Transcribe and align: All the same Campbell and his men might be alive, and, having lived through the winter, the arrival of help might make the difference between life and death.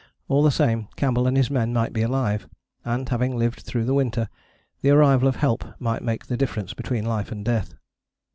All 0.27 0.41
the 0.41 0.49
same 0.49 0.87
Campbell 0.95 1.27
and 1.27 1.37
his 1.37 1.51
men 1.51 1.73
might 1.73 1.93
be 1.93 2.01
alive, 2.01 2.49
and, 2.83 3.07
having 3.07 3.37
lived 3.37 3.59
through 3.59 3.85
the 3.85 3.93
winter, 3.93 4.29
the 4.81 4.89
arrival 4.89 5.27
of 5.27 5.35
help 5.35 5.63
might 5.79 6.01
make 6.01 6.25
the 6.25 6.37
difference 6.37 6.73
between 6.73 7.05
life 7.05 7.31
and 7.31 7.45
death. 7.45 7.75